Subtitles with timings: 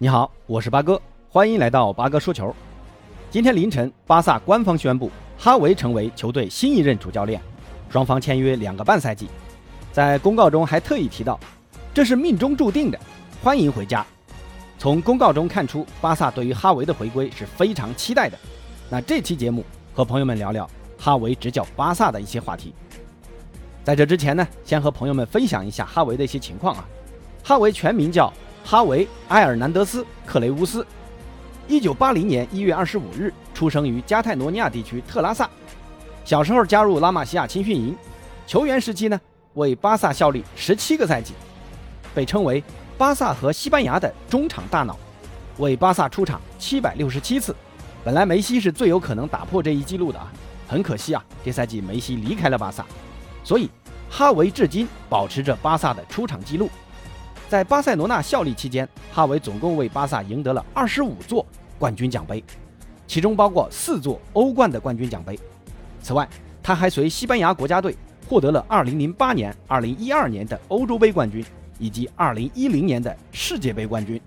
[0.00, 2.54] 你好，我是八哥，欢迎来到八哥说球。
[3.32, 7.42] 今天凌晨，巴萨官方宣布哈维成为球队新一任主教练，
[7.90, 9.26] 双方签约两个半赛季。
[9.90, 11.36] 在公告中还特意提到，
[11.92, 13.00] 这是命中注定的，
[13.42, 14.06] 欢迎回家。
[14.78, 18.38] 从公告中看出，巴萨对于哈维的回归是非常期待的。
[18.88, 22.72] 那这期节目和朋友们聊聊哈维执教巴萨的一些话题。
[23.82, 26.86] 在这之前呢，先和朋友们分享一下哈维的一些情况啊。
[27.42, 28.32] 哈维全名叫。
[28.70, 30.86] 哈维·埃尔南德斯·克雷乌斯，
[31.66, 35.48] 一九八零年一月二十五日出生于加泰罗尼亚地区特拉萨。
[36.22, 37.96] 小时候加入拉玛西亚青训营，
[38.46, 39.18] 球员时期呢
[39.54, 41.32] 为巴萨效力十七个赛季，
[42.14, 42.62] 被称为
[42.98, 44.98] 巴萨和西班牙的中场大脑，
[45.56, 47.56] 为巴萨出场七百六十七次。
[48.04, 50.30] 本来梅西是最有可能打破这一记录的啊，
[50.68, 52.84] 很可惜啊，这赛季梅西离开了巴萨，
[53.42, 53.70] 所以
[54.10, 56.68] 哈维至今保持着巴萨的出场记录。
[57.48, 61.44] 在巴塞罗那效力期间，哈维总共为巴萨赢得了二十五座
[61.78, 62.44] 冠军奖杯，
[63.06, 65.38] 其中包括四座欧冠的冠军奖杯。
[66.02, 66.28] 此外，
[66.62, 67.96] 他还随西班牙国家队
[68.28, 71.42] 获得了2008年、2012年的欧洲杯冠军
[71.78, 74.20] 以及2010年的世界杯冠军。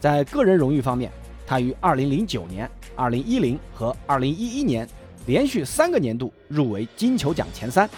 [0.00, 1.08] 在个人荣誉方面，
[1.46, 4.88] 他于2009年、2010和2011年
[5.26, 7.88] 连续三个年度入围金球奖前三。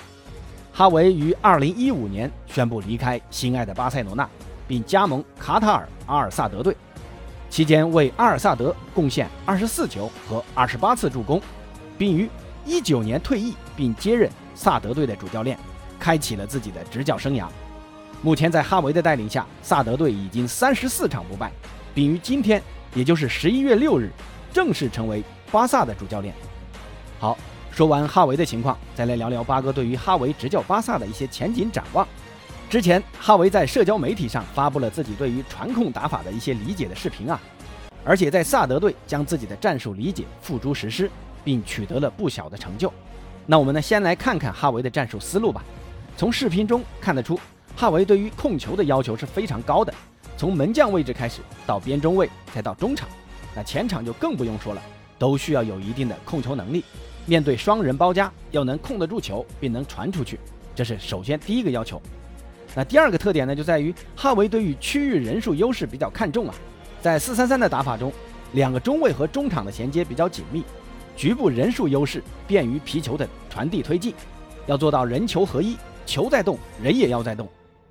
[0.75, 4.29] 哈维于2015年宣布离开心爱的巴塞罗那。
[4.73, 6.75] 并加盟卡塔尔阿尔萨德队，
[7.51, 11.39] 期间为阿尔萨德贡献二十四球和二十八次助攻，
[11.99, 12.27] 并于
[12.65, 15.59] 一九年退役，并接任萨德队的主教练，
[16.01, 17.47] 开启了自己的执教生涯。
[18.23, 21.53] 目前在哈维的带领下，萨德队已经三十四场不败，
[21.93, 22.63] 并于今天，
[22.95, 24.11] 也就是十一月六日，
[24.55, 26.35] 正式成为巴萨的主教练。
[27.19, 27.37] 好，
[27.71, 32.09] 说完哈维的情况，再来聊聊八哥对于哈维执教巴萨的一些前景展望。
[32.73, 37.39] 之前，哈维在社交媒体上发布了自己对于传控打法的一些理解的视频啊，
[38.03, 41.11] 而且在萨德队将自己的战术理解付诸实施，
[41.45, 42.91] 并取得了不小的成就。
[43.45, 45.63] 那我们呢，先来看看哈维的战术思路吧。
[46.17, 47.39] 从视频中看得出，
[47.77, 49.93] 哈维对于控球的要求是非常高的，
[50.39, 53.07] 从门将位置开始，到边中卫，再到中场，
[53.55, 54.81] 那前场就更不用说了，
[55.19, 56.83] 都需要有一定的控球能力。
[57.27, 60.41] 面对双人包夹，要能控得住球，并能传出去，
[60.75, 62.01] 这是首先第一个要求。
[62.75, 66.55] 那第二个特点呢，就在于哈维对于区域人数优势比较看重啊。
[67.01, 68.13] 在四三三的打法中，
[68.53, 70.63] 两个中卫和中场的衔接比较紧密，
[71.17, 74.15] 局部人数优势便于皮球的传递推进。
[74.67, 77.49] 要做到人球合一，球在动，人也要在动。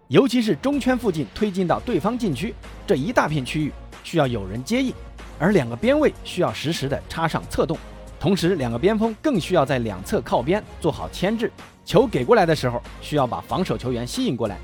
[0.08, 2.54] 尤其是中圈附近推进到对方禁区
[2.88, 3.72] 这一大片区域，
[4.04, 4.94] 需要有人接应，
[5.38, 7.78] 而两个边卫需要实时的插上策动，
[8.20, 11.52] 同时两个边锋更需要在两侧靠边做好牵制。
[11.86, 14.58] 球给过来的时候，需要把防守球员吸引过来。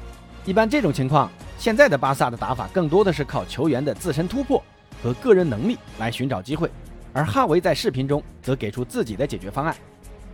[0.48, 4.64] 一般这种情况，现在的巴萨的打法更多的是靠球员的自身突破
[5.04, 6.72] 和个人能力来寻找机会，
[7.12, 9.76] 而哈维在视频中则给出自己的解决方案，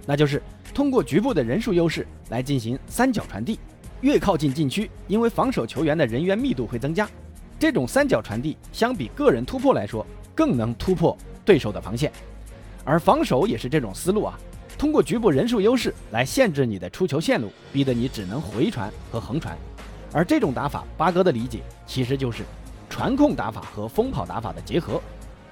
[0.06, 0.40] 那就是
[0.72, 3.59] 通过局部的人数优势来进行三角传递。
[4.01, 7.09] 越靠近禁区，因为防守球员的人员密度会增加，
[7.57, 12.12] 这种三角传递相比个人突破来说，更能突破对手的防线。
[12.84, 14.38] 而防守也是这种思路啊，
[14.78, 19.57] 通过局部人数优势来限制你的出球线路，逼得你只能回传和横传。
[20.13, 22.44] 而这种打法，八哥的理解其实就是
[22.90, 25.01] 传控打法和疯跑打法的结合，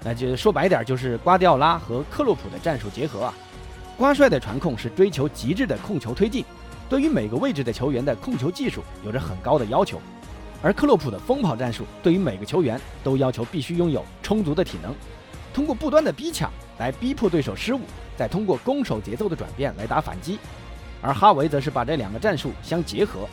[0.04, 3.34] 那就说白点就是瓜迪奥拉和克洛普的战术结合啊。
[3.98, 6.46] 瓜帅的传控是追求极致的控球推进，
[6.88, 9.98] 对于每个位置的球员的控球技术有着很高的要求；
[10.62, 14.94] 而克洛普的疯跑战术对于每个球员都要求必须拥有充足的体能，
[15.54, 17.82] 通过不断的逼抢来逼迫对手失误，
[18.16, 20.38] 再通过攻守节奏的转变来打反击。
[21.02, 23.28] 而哈维则是把这两个战术相结合。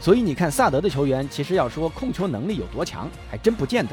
[0.00, 3.92] 所以你看，萨德的球员其实要说控球能力有多强，还真不见得。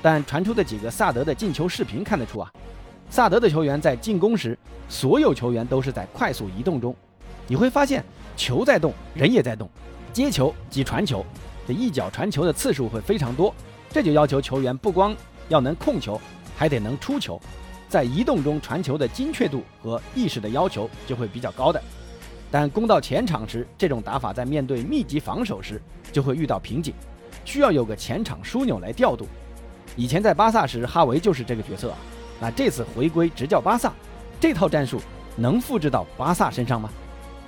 [0.00, 2.48] 但传出的几个萨德的进球视频看得出啊，
[3.10, 4.56] 萨德的球员在进攻时，
[4.88, 6.94] 所有球员都是在快速移动中。
[7.48, 8.04] 你会发现，
[8.36, 9.68] 球在动，人也在动。
[10.12, 11.26] 接球及传球，
[11.66, 13.52] 这一脚传球的次数会非常多。
[13.90, 15.14] 这就要求球员不光
[15.48, 16.20] 要能控球，
[16.56, 17.40] 还得能出球。
[17.88, 21.82] 在移动中传球的精确度和意识的要求就会比较高的。
[22.52, 25.80] 但攻到前场时，这种打法在面对密集防守时
[26.12, 26.92] 就会遇到瓶颈，
[27.46, 29.26] 需要有个前场枢纽来调度。
[29.96, 31.96] 以前在巴萨时，哈维就是这个角色啊。
[32.38, 33.90] 那这次回归执教巴萨，
[34.38, 35.00] 这套战术
[35.34, 36.90] 能复制到巴萨身上吗？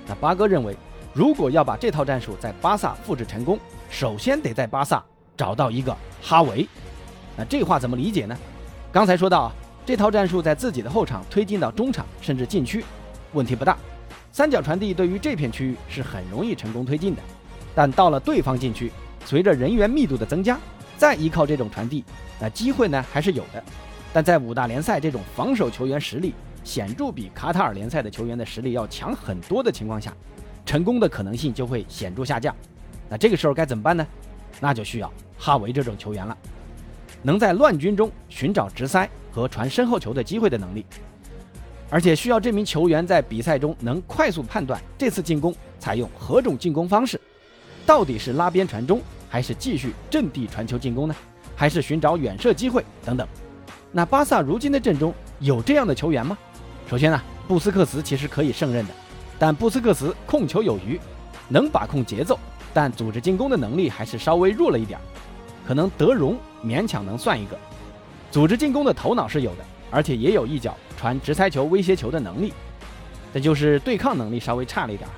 [0.07, 0.75] 那八哥认为，
[1.13, 3.59] 如果要把这套战术在巴萨复制成功，
[3.91, 5.03] 首先得在巴萨
[5.37, 6.67] 找到一个哈维。
[7.37, 8.35] 那这话怎么理解呢？
[8.91, 9.51] 刚才说到啊，
[9.85, 12.83] 这套战术在自己的后场推进到中场甚至禁区，
[13.33, 13.77] 问题不大。
[14.35, 17.21] 三角传递对于这片区域是很容易成功推进的，
[17.73, 18.91] 但到了对方禁区，
[19.23, 20.59] 随着人员密度的增加，
[20.97, 22.03] 再依靠这种传递，
[22.37, 23.63] 那机会呢还是有的。
[24.11, 26.33] 但在五大联赛这种防守球员实力
[26.65, 30.13] 显著比卡塔尔联赛的球员的实力要强很多的情况下，
[30.65, 32.53] 成功的可能性就会显著下降。
[33.07, 34.05] 那这个时候该怎么办呢？
[34.59, 36.37] 那就需要哈维这种球员了，
[37.21, 40.85] 能在乱军中寻找直塞和传身后球的机会的能力，
[41.89, 47.19] 而且需要这名球员在比赛中能快速判断这次进攻采用何种进攻方式，
[47.85, 51.15] 到底是拉边传中，还是继续阵地传球进攻呢？
[51.55, 53.27] 还是寻找远射机会等等。
[53.91, 56.37] 那巴萨如今的阵中有这样的球员吗？
[56.89, 58.93] 首先呢，布斯克茨其实可以胜任的，
[59.39, 60.99] 但布斯克茨控球有余，
[61.47, 62.37] 能把控节奏，
[62.73, 64.99] 但组织进攻的能力还是稍微弱了一点。
[65.65, 67.57] 可能德容勉强能算一个，
[68.31, 72.53] 组织进攻的头脑是有的，而且也有一脚传直塞球威胁球的能力，
[73.33, 75.09] 这就是对抗能力稍微差了一点。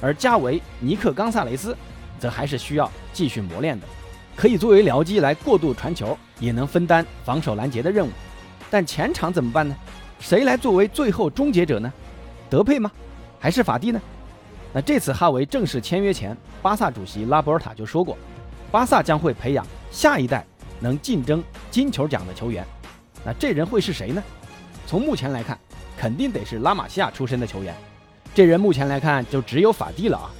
[0.00, 1.76] 而加维、尼克、冈萨雷斯，
[2.18, 3.86] 则还是需要继续磨练的。
[4.36, 8.10] 可以作为僚机来过渡传球，也能分担防守拦截的任务。
[8.70, 9.74] 但前场怎么办呢？
[10.18, 11.92] 谁来作为最后终结者呢？
[12.50, 12.90] 德佩吗？
[13.38, 14.00] 还是法蒂呢？
[14.72, 18.18] 那这次哈维正式签约前，巴萨主席拉波尔塔就说过，
[18.72, 20.44] 巴萨将会培养下一代
[20.80, 22.66] 能竞争金球奖的球员。
[23.24, 24.22] 那这人会是谁呢？
[24.86, 25.58] 从目前来看，
[25.96, 27.74] 肯定得是拉玛西亚出身的球员。
[28.34, 30.30] 这人目前来看就只有法蒂了啊。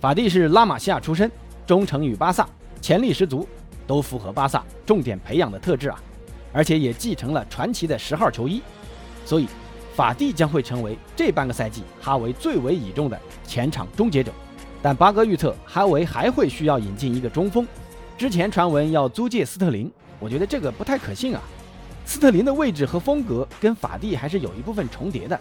[0.00, 1.30] 法蒂是拉玛西亚出身，
[1.66, 2.48] 忠诚于巴萨。
[2.80, 3.46] 潜力十足，
[3.86, 6.00] 都符合巴萨重点培养的特质啊，
[6.50, 8.62] 而且也继承了传奇的十号球衣，
[9.26, 9.46] 所以
[9.94, 14.32] 法蒂将会成为这半个赛季哈维最为倚重的前场终结者。
[14.80, 17.68] 但巴哥预测哈维还会需要引进一个中锋，
[18.16, 21.42] 之前传闻要租借斯特林，我觉得这个不太可信啊。
[22.04, 25.38] 斯特林的位置和风格跟法蒂还是有一部分重叠的，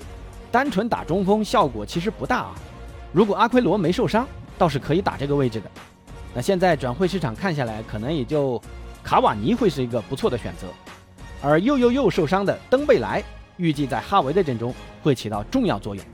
[0.51, 2.55] 单纯打中锋效果其实不大啊。
[3.11, 4.27] 如果阿奎罗没受伤，
[4.57, 5.71] 倒是可以打这个位置的。
[6.33, 8.61] 那现在转会市场看下来，可能也就
[9.03, 10.67] 卡瓦尼会是一个不错的选择，
[11.41, 13.23] 而又又又受伤的登贝莱，
[13.57, 14.71] 预计在哈维的阵中
[15.01, 16.05] 会起到重要作用，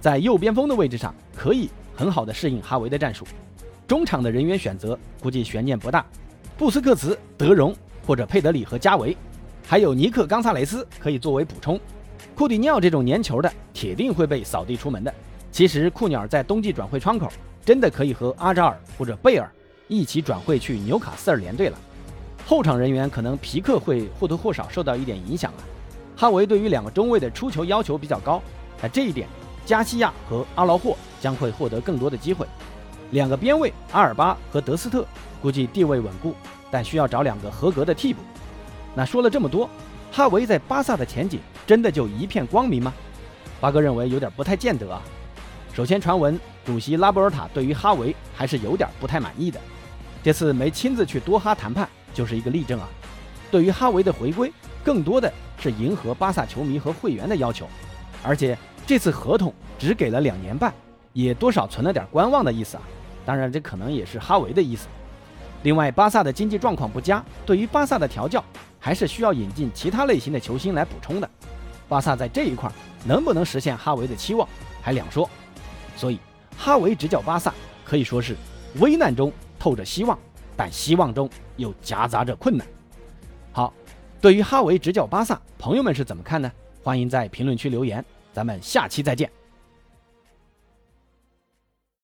[0.00, 3.26] 在右边锋的位置上可以很好的适应哈维的战术。
[3.88, 6.06] 中场的人员选择估计悬念不大，
[6.56, 7.74] 布斯克茨、德容
[8.06, 9.16] 或者佩德里和加维，
[9.66, 11.80] 还有尼克冈萨雷斯可以作为补充。
[12.34, 15.12] 库蒂尼奥这种粘球的铁定会被扫地出门的。
[15.50, 17.28] 其实库鸟在冬季转会窗口
[17.64, 19.50] 真的可以和阿扎尔或者贝尔。
[19.86, 21.78] 一起转会去纽卡斯尔联队了，
[22.46, 25.60] 后场人员可能皮克会或多或少受到一点影响啊。
[26.16, 28.42] 哈维对于两个中卫的出球要求比较高，
[28.80, 29.28] 在这一点，
[29.66, 32.46] 加西亚和阿劳霍将会获得更多的机会。
[33.10, 35.06] 两个边卫阿尔巴和德斯特
[35.42, 36.34] 估计地位稳固，
[36.70, 38.22] 但需要找两个合格的替补。
[38.94, 39.68] 那说了这么多，
[40.12, 42.92] 哈维在巴萨的前景真的就一片光明吗？
[43.60, 45.02] 八哥认为有点不太见得啊。
[45.72, 49.58] 首先，传闻主席拉波尔塔对于哈维还是有点不太满意的。
[50.22, 52.88] 这次没亲自去多哈谈判，就是一个例证啊。
[53.50, 54.52] 对于哈维的回归，
[54.84, 57.66] 更多的是迎合巴萨球迷和会员的要求，
[58.22, 58.56] 而且
[58.86, 60.72] 这次合同只给了两年半，
[61.12, 62.82] 也多少存了点观望的意思啊。
[63.26, 64.86] 当然，这可能也是哈维的意思。
[65.62, 68.44] 另外，巴萨的经济状况不佳，对于巴萨的调教
[68.84, 71.30] 还是需要引进其他类型的球星来补充的。
[71.88, 72.70] 巴萨在这一块
[73.06, 74.46] 能不能实现哈维的期望，
[74.82, 75.26] 还两说。
[75.96, 76.20] 所以，
[76.54, 77.50] 哈维执教巴萨
[77.82, 78.36] 可以说是
[78.80, 79.32] 危难中。
[79.58, 80.18] 透着希望，
[80.54, 82.66] 但希望中又夹杂着困难。
[83.52, 83.72] 好，
[84.20, 86.52] 对于哈维执教巴萨，朋友们是怎么看呢？
[86.82, 88.04] 欢迎在评论区留言，
[88.34, 89.43] 咱们下期再见。